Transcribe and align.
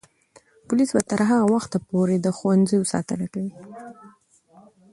پولیس 0.67 0.89
به 0.95 1.01
تر 1.09 1.19
هغه 1.29 1.45
وخته 1.53 1.77
پورې 1.89 2.15
د 2.19 2.27
ښوونځیو 2.37 2.89
ساتنه 2.93 3.25
کوي. 3.33 3.53